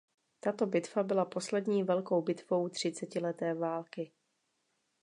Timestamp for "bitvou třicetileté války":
2.21-4.11